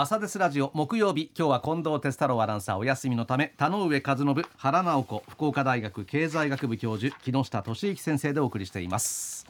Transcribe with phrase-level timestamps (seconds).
[0.00, 9.44] 朝ですラジオ木曜日今日は近藤哲太郎アナウンサーお休みのため田上和信原直子福岡大学経済学部教授木下俊之先生でお送りしています。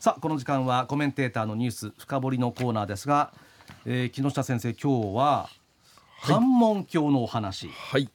[0.00, 3.32] さあこの時間はコメンテーターのニュース深掘りのコーナーですが、
[3.86, 5.48] えー、木下先生今日は
[6.24, 7.68] 関門橋のお話。
[7.68, 8.08] はい。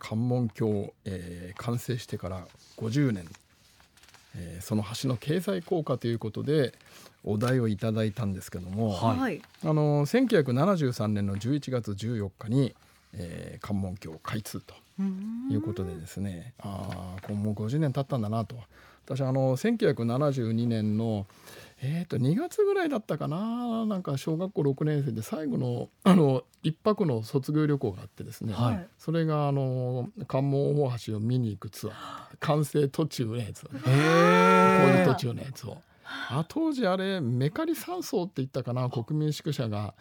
[0.00, 2.48] 関門橋、えー、完成してから
[2.78, 3.30] 50年、えー、
[4.62, 6.72] その橋の経済効果ということで
[7.24, 12.74] お題をいただいたんですけども、はい、あの1973年の11月14日に、
[13.12, 14.74] えー、関門橋開通と
[15.50, 18.56] いうことでですねああもう50年経ったんだなと。
[19.04, 21.26] 私あの1972年の
[21.84, 23.84] えー、と2月ぐらいだったかな。
[23.86, 32.36] なんか小学校6年生で最後のあの一泊の卒業旅行があってですね、はい、それがあの関門大橋を見に行くツアー。
[32.38, 33.64] 完成途中のやつ。
[33.64, 35.76] 工事途中のやつを。
[36.04, 38.88] あ当時あれメカリ山荘って言ったかな。
[38.88, 39.94] 国民宿舎が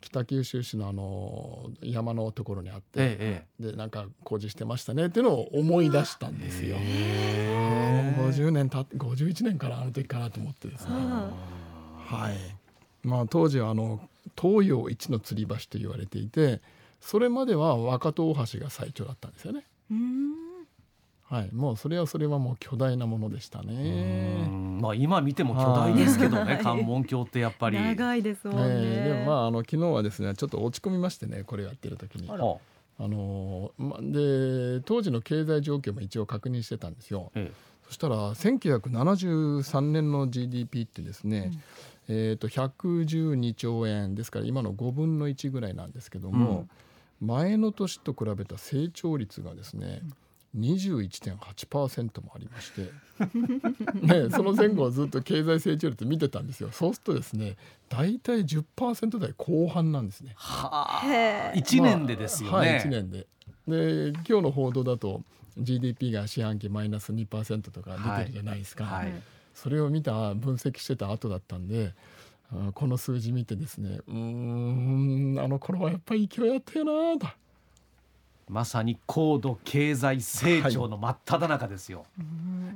[0.00, 6.76] 北九州市のあの山のところにあって、ええ、でなんか工事してましたねっていうのを思い出したんですよ。
[6.76, 10.90] もう50年たって51年からあの時かなと思ってですね。
[10.92, 14.00] はいまあ、当時はあの
[14.40, 16.60] 東洋一の吊り橋と言われていて
[17.00, 19.64] それまでは若戸大橋が最長だったんですよね。
[21.30, 24.48] はい、もうそれはそれはもう巨大なものでしたね。
[24.80, 27.78] まあ今見ても巨大ですけどね、関門橋ってやっぱり。
[27.78, 28.62] 長いですもんね。
[28.68, 32.30] えー、でもまああの昨日はですね、ちょっと落ち込みましてね、これやってる時に。
[33.00, 37.30] あのまで当時の経済状況も一応確認してたんですよ。
[37.34, 37.54] ええ、
[37.86, 41.52] そしたら1973年の GDP ってですね、
[42.08, 46.66] うん、えっ、ー、と112兆円ですから今の5分の1ぐらいなんですけども、
[47.20, 50.00] うん、前の年と比べた成長率がですね。
[50.02, 50.12] うん
[50.58, 52.90] 21.8%もありまして。
[53.94, 56.70] ね、その前後はずっと経済成長率見てたんですよ。
[56.72, 57.56] そうするとですね
[57.88, 60.32] 大体10%台後半なんですね。
[60.36, 62.52] はあ、1年でですよね。
[62.52, 63.26] まあ、はい、1年で。
[63.66, 65.22] で今日の報道だと
[65.58, 69.10] GDP が四半期マイナス2%とか出てるじゃないですか、はい。
[69.10, 69.22] はい、
[69.54, 71.92] それを見た分析してた後だったんで
[72.74, 77.26] この数字見てですねうんあの頃はやっぱり勢いあったよなと。
[78.48, 81.98] まさに高度経済成長の真っ只中ですよ。
[81.98, 82.08] はい、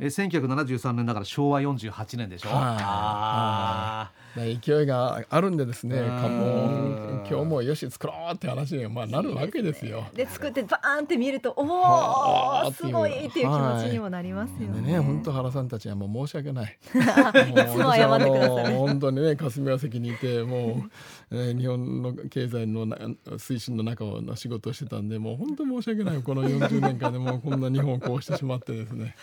[0.01, 2.51] え1973年だから昭和48年でしょ？
[2.51, 3.92] はあ
[4.35, 10.07] 勢いがあるんでですね、も今日もよし作ろうって話にまあなるわけですよ。
[10.15, 14.93] で作ってバーンって見るとおおすごいっていう気持ちにもなりますよね。
[14.93, 16.79] ね本当原さんたちはもう申し訳ない。
[16.89, 18.75] いつも謝ってください。
[18.75, 20.85] 本当にね霞が関にいても
[21.31, 29.15] う、えー、日本の経済の推進の中の仕事をしてたんでもう本当申し訳ないこの40年間でもうこんな日本をこうしてしまってですね。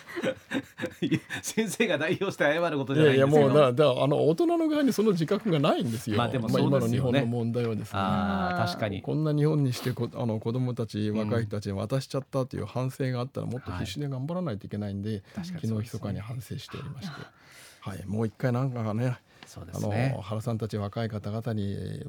[1.41, 6.17] 先生が代表して謝ることじゃないんですいやいやもうだだあの大人の側にその自覚がないんですよ。
[6.17, 7.99] まあでも、ね、まあ、今の日本の問題はですね。
[7.99, 9.01] あ確かに。
[9.01, 17.13] こんな日本にしてこあの子供たち若い人たちに渡しちゃったという反省があったらもっと必死で頑張らないといけないんで、はい、昨日密かに反省しておりまして、
[17.81, 19.17] はい、もう一回なんかね。
[19.65, 22.05] ね、あの原さんたち若い方々に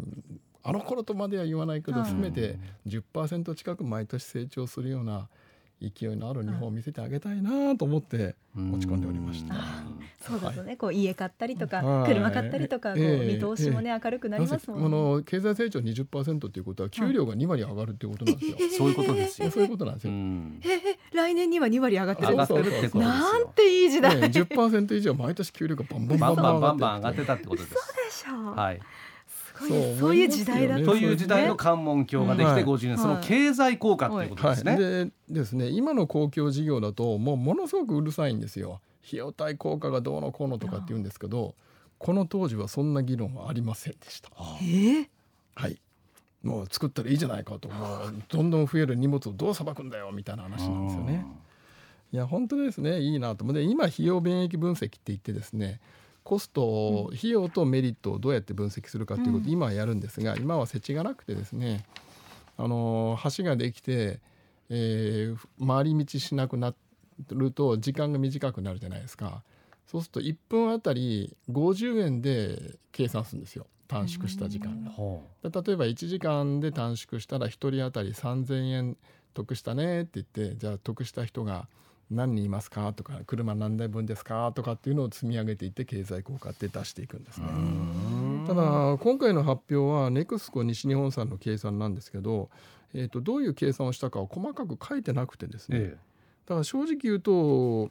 [0.63, 5.29] あの頃とまでは言わないけど、せめて10%近く毎年成長するような
[5.81, 9.55] 勢いのある日本を見せてあげたいなと思って落ち込んでおりました。
[10.21, 18.57] そうですね、はい、こう家買ったりとか、車買ったりとか、こう見通しもね、明るくなりますもん、ね、あの経済成長20%っていうことは給料が2割上がるっていうことなんですよ。
[18.77, 19.51] そういうことですよ。
[19.53, 20.13] そういうことなんですよ。
[20.13, 22.37] え来年には2割上がってる。
[22.37, 22.47] なん
[23.55, 24.21] ていい時代。
[24.21, 27.75] ね、10%以上毎年給料がバンバンバンバンバンバン上がってたってことです。
[27.75, 28.55] そうでしょう。
[28.55, 28.81] はい。
[29.69, 34.77] そういう時代だという時代の関門橋ができて50年、その経済効果ということですね。
[34.77, 38.81] でですね今の公共事業だともうものすごくうるさいんですよ。
[39.07, 41.55] 費用対効果がどうのこうのとかって言うんですけど
[41.99, 44.31] この当時はそんな議論はありませんでした。
[44.63, 45.09] えー、
[45.55, 45.79] はい。
[46.43, 48.15] もう作ったらいいじゃないかともう。
[48.29, 51.27] どんどん増える荷物をどうさばくんだよみたいな話なんですよね。
[52.13, 53.01] いや本当ですね。
[53.01, 55.81] いいなと思って今費用便益分析って言ってですね
[56.31, 61.85] コスト、費用とメリットをどうやって分析するかということを今はやるんですが、今は設置がなくてですね
[62.57, 64.21] あの橋ができて、
[64.69, 66.73] えー、回り道しなくな
[67.31, 69.43] ると時間が短くなるじゃないですか。
[69.89, 73.67] そうすると1分あたり50円で計算するんですよ。
[73.89, 74.85] 短縮した時間。
[74.85, 74.93] が。
[75.43, 78.97] 例えば1時間で短縮したら1人当たり3,000円
[79.35, 81.67] 得したねって言ってじゃあ得した人が
[82.11, 82.93] 何人いますか？
[82.93, 84.53] とか車何台分ですか？
[84.55, 87.47] とかっていうのを積み上げていって経済効果って出していくんですね。
[88.47, 92.51] ただ今回の発表はネクスコ西日本さんの計算なんですけど、
[92.95, 95.99] えー、とどういう計算をしたかを細かく書いてなくてですね、ええ、
[96.47, 97.91] だから正直言うと、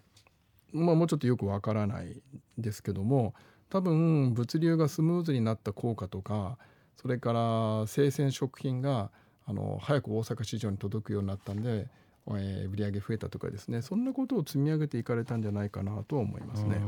[0.74, 2.21] まあ、もうちょっとよくわからない
[2.57, 3.33] ですけども
[3.69, 6.57] 多分物流がスムーズになった効果とか
[6.98, 9.12] それから生鮮食品が
[9.45, 11.88] あの早く大阪市場に届くようになったんで、
[12.27, 16.80] えー、売り上げ増えたとかですねそんなことを積み上げていかれたんじゃないかなと思いますね。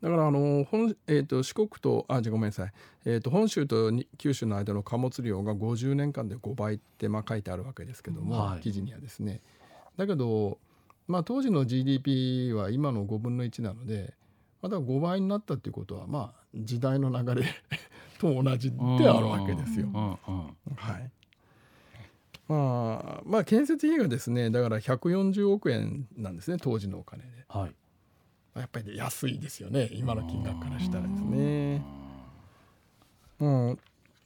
[0.00, 2.72] だからあの本、えーと、四国とあじゃごめんなさい、
[3.04, 9.40] えーと、本州と九州の間の貨物量が50年間で5倍ってまあ書いてあるわけですけども、はい、記事にはですね。
[9.96, 10.58] だけど、
[11.08, 14.14] まあ、当時の GDP は今の5分の1なので
[14.62, 17.48] まだ5倍になったっていうことはまあ時代の流れ
[18.20, 18.76] と同じで
[19.08, 19.88] あるわけですよ。
[19.92, 21.10] はい
[22.48, 27.74] まあ、まあ建設費がですねだから140億円なんですね当時のお金で、はい、
[28.58, 31.82] やっぱり安いですよね今の金額からしたらですね。
[33.40, 33.78] うん、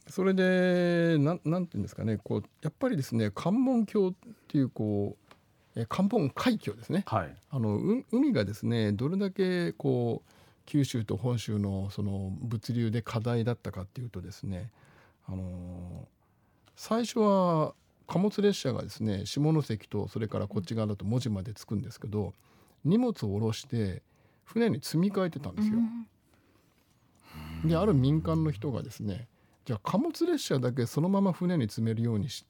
[0.08, 4.12] それでなんなんていうんですかねこうやっぱりですね関門橋っ
[4.48, 7.78] ていうこうえ関門海峡ですね、はい、あの
[8.10, 10.32] 海がですねどれだけこう
[10.64, 14.70] 九州と本州のその物流で課題だったかっていうとですね、
[15.26, 16.06] あのー、
[16.76, 17.74] 最初は
[18.12, 22.34] 貨物列車がですね下関とそれからこっち側だと門司まで着くんですけど
[22.84, 24.02] 荷物を下ろして
[24.44, 25.78] 船に積み替えてたんですよ。
[27.64, 29.28] である民間の人がですね
[29.64, 32.44] じゃあ貨物列車だけそのまま船に積めるようにし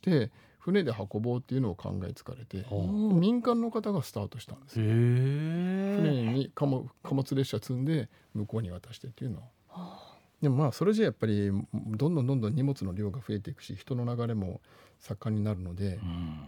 [0.00, 4.86] て船で運ぼうっていうのを考えつかれて民間の方がスタートしたんですよ。
[4.86, 10.05] 船に貨物貨物列車積んで向こうに渡してっていうのは。
[10.46, 14.60] でもまあそれじゃやっぱりどんどんどんどん荷物の量が増えていくし人の流れも
[15.00, 15.98] 盛んになるので、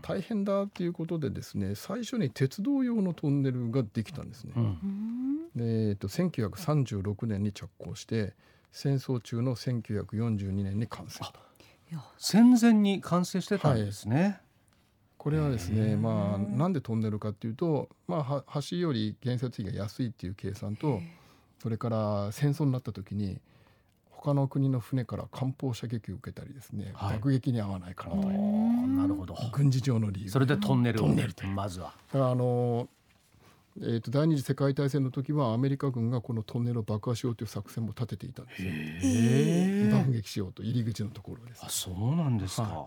[0.02, 4.52] 大変だっていうことでですね最初に鉄道用のトンネルができたんですね。
[4.56, 8.34] うん、で、えっと、1936年に着工して
[8.70, 11.32] 戦争中の1942年に完成と。
[12.18, 14.22] 戦前に完成してたんですね。
[14.22, 14.40] はい、
[15.16, 21.00] これはですね、まあ、なんでトンネルかっていうと、まあ、橋より建設費が安いっていう計算と
[21.60, 23.40] それから戦争になった時に
[24.20, 29.36] 他の国の船から艦砲射撃を受けたりですね、はい、爆撃に合わないからとなるほど。
[29.52, 31.08] 軍事上の理由それでトンネルを。
[31.54, 31.94] まずは。
[32.12, 32.88] だからあの
[33.80, 39.96] えーと、第二次世界大戦の時はアメリカ軍がこのトンネルを爆破しようという作戦も立てていたんですよ。
[39.96, 42.84] 爆撃しようと入り口のところです、あそうなんですか、は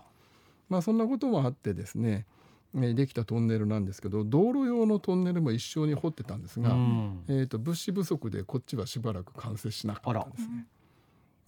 [0.68, 2.26] まあ、そんなこともあってですね
[2.74, 10.42] できたトンネルなんですけど道路用のトンネルも一緒に掘ってたんですが、うん、えーと、物資不足でこっちはしばらく完成しなかったんです。
[10.48, 10.66] ね。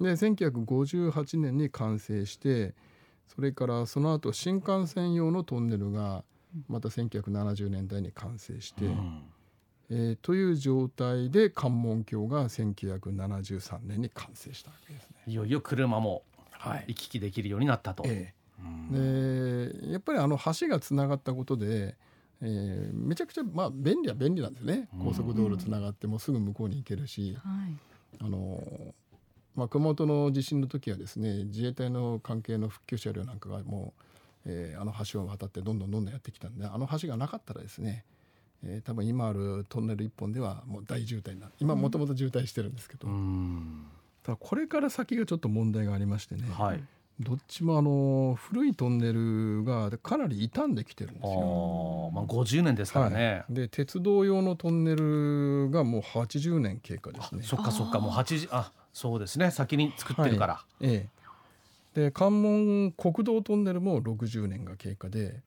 [0.00, 2.75] で1958年に完成して
[3.29, 6.25] それからその後新幹線用のトンネルが
[6.69, 9.23] また1970年代に完成して、うん、
[9.91, 15.17] えー、という状態で関門橋が1973年に完成したわけですね。
[15.26, 16.23] いよいよ車も
[16.87, 18.02] 行き来できるようになったと。
[18.05, 21.96] はいえー、でやっぱりあの橋がつながったことで、
[22.41, 24.88] えー、めちゃくちゃまあ便利は便利なんですね。
[25.02, 27.37] 高速道路つながってもすぐ向こうに行けるし、
[28.20, 28.62] うん、あの
[29.55, 34.03] まあ、熊本の地震の時はですね自衛隊の関係の復旧車両なんかがもう、
[34.47, 38.05] えー、あの橋を渡ってどんどんどんどんやってきたんであの橋がなかったらですね
[38.67, 41.53] えー、多分今あるトンネル1本ではもう大渋滞になる。
[41.61, 43.87] 今もともと渋滞してるんですけど、うん、
[44.23, 46.83] ただこれから先がちょっと問題がありましてね、はい、
[47.21, 52.11] どっちもあの古いトンネルがかなり傷んできてるんですよ。
[52.15, 57.43] まあ、50年ですからね、はい、で鉄道用のトンネルがもう80年経過ですね。
[57.43, 58.01] そっかそっか。
[58.01, 60.55] もう80あそうですね先に作ってるから。
[60.55, 61.11] はい、え
[61.96, 65.43] え、で関門国道トンネルも60年が経過で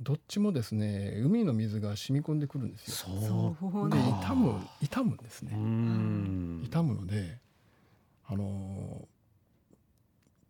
[0.00, 2.94] どっちもですね海の水が染み込んでくるんですよ。
[2.94, 5.52] そうで傷む傷むんですね。
[6.64, 7.38] 傷むので
[8.26, 9.06] あの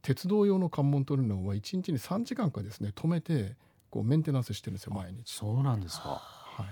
[0.02, 3.56] 鉄道用の関門取るのは1日に3時間かですね止めて
[3.90, 5.32] こうメンテナンスしてるんですよ毎日。
[5.32, 6.22] そうなんですか。
[6.56, 6.66] はい。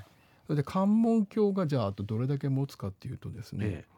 [0.46, 3.95] それで関門橋がじゃああとどれだけ持つかっていうとですね、ええ、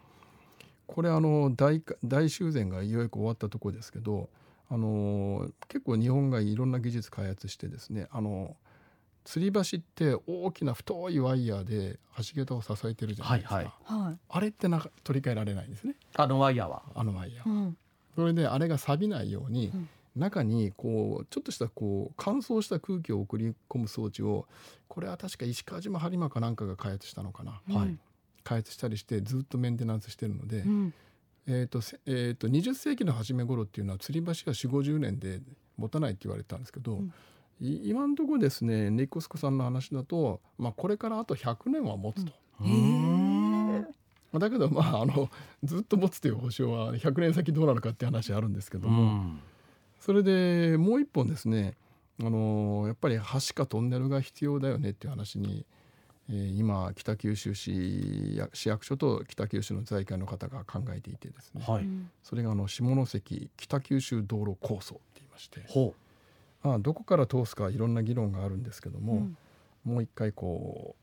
[0.89, 4.29] これあの大大修繕がいよいよ終わったところですけど。
[4.71, 8.55] あの結構日本がいろんな技術開発してですねあの
[9.25, 15.97] 吊り橋って大きな太いワイヤーで橋桁を支えてるじゃないですか、はいはい、あれってな取り替えられないんですね。
[16.15, 16.83] あのワイヤーは。
[16.95, 17.77] あのワイヤー、うん、
[18.15, 24.47] それであれが錆びないように、うん、中にこうちょっとしたこう乾燥した空気を送り込む装置を
[24.89, 28.01] これは確か石川島播磨かなんかが開発したのかな、うん、
[28.45, 30.65] 開発したりしてずっとメンテナンスしてるので、
[31.47, 35.41] えーとえーと、20世紀の初め頃っていうのは吊り橋が4 5 0年で
[35.77, 37.01] 持たないって言われたんですけど、
[37.61, 42.33] 今のところですねネイコスコさんの話だと、まあ、これからあと100年は持つと。
[44.39, 45.31] だけどまああの
[45.65, 49.37] ずっと持つという保証は100年先どうなるかって話あるんですけども、
[50.01, 51.77] それでもう一本ですね
[52.21, 55.65] あのやっぱり橋かトンネルが必要だよねっていう話に、えー、
[56.31, 61.87] 今北九州市市役所と北九州の財界の方が考えていてですね、はい、
[62.23, 65.63] それがあの下関北九州道路構想って言いまして
[66.63, 69.37] まあ、どこから通すかいろんな議論があるんですけども、うん、
[69.85, 70.97] もう一回こ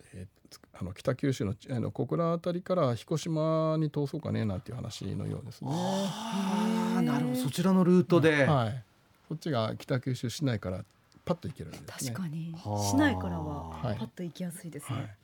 [0.00, 5.70] う、えー、あの北九州のあの小倉辺りから彦島に通そうかねなんていう話のようですね。
[5.70, 7.38] あなるほど。
[7.38, 8.84] そちらのルートで、はい、
[9.28, 10.84] そっちが北九州市内から
[11.24, 11.78] パッと行けるんで。
[11.78, 12.54] す、ね、確かに
[12.90, 14.96] 市内からはパッと行きやすいですね。
[14.96, 15.16] はい、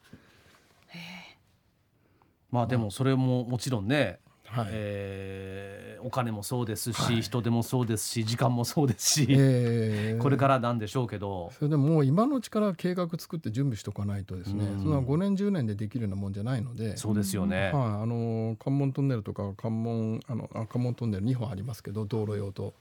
[2.50, 11.50] まあでもそれももちろんね、はい、えー、お金もそうですし、はい、人手もそうですし時間もそうですし、えー、これからなんでしょうけど。
[11.58, 16.96] それでも今のうちから計画作って準備しておかないとですね、うん、その5年10年でできるようなもんじゃないので。
[16.96, 22.74] そうですよね、はい、あの関門トンネルとか関門あの関門トンネル2本ありますけど道路用と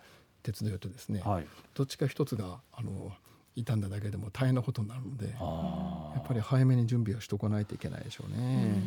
[0.48, 3.12] 鉄道用とですね、はい、どっちか一つがあの
[3.58, 8.82] 傷んだだけでも大変なことになるのでやっぱり早めに準備をしておかないといけないでしょうね。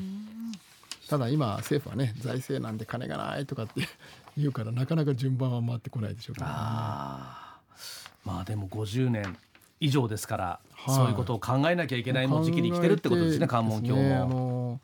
[1.09, 3.83] ただ今政府はね財政なんで金がないとかって
[4.38, 7.59] 言うからなかなか順番は回ってこないでしょうけど、ね、あ
[8.25, 9.37] まあでも50年
[9.81, 14.81] 以上ですから、はい、そういうことを考えなきゃいけないもう時期に来てるってことですね関門橋も、ね、あの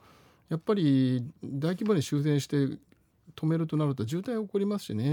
[0.50, 2.56] やっぱり大規模に修繕して
[3.36, 5.04] 止めるとなると渋滞起こりますしね。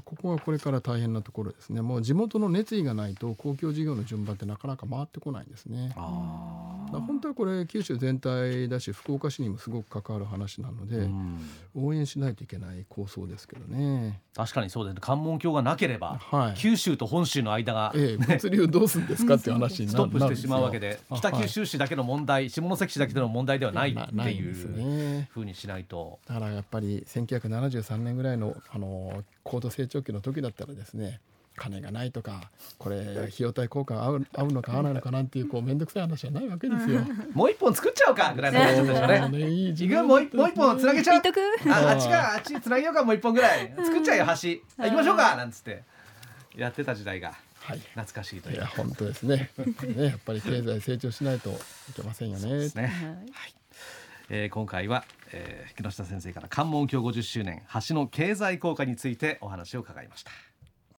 [0.00, 1.82] ここはこれから大変なところですね。
[1.82, 5.92] もう地元の熱意がないと公共事業の順番ってなかなか回ってこないんですね。
[5.96, 11.40] 本当はこれ九州全体だし福岡市にもすごく関わる話なので、うん、
[11.74, 14.20] 応援しないといけない構想ですけどね。
[14.34, 15.00] 確かにそうですね。
[15.02, 26.18] 関門橋がなければ、はい、九州と本州の間が、ええ、物流どうするんですかっていう話になストップしてしまうわけで北九州市だけの問題、下関市だけでの問題ではないっていうふうにしないと。
[26.26, 31.20] だからやっぱり1973年ぐらいのあの高度成長期の時だったらですね
[31.56, 37.00] 金がないとかこれ費用対効果合う合うのか合わないのかなんていうこう面倒くさい話はないわけですよ。
[37.34, 39.50] もう一本作っちゃおうかぐらいの話でしょうね。
[39.50, 41.22] いいもうもう一本つなげちゃう。
[41.22, 44.32] ああっちかあっちつなげようかもう一本ぐらい作っちゃうよ橋。
[44.84, 45.82] 行きましょうかなんつって
[46.56, 47.34] やってた時代が。
[47.60, 48.56] はい、懐かしいという。
[48.56, 49.50] いや本当ですね。
[49.94, 52.68] ねやっぱり経済成長しないといけませんよね。
[52.74, 53.54] ねはい。
[54.30, 60.51] えー、今回は、えー、木下先生から関門橋50周年橋の経済効果についてお話を伺いました。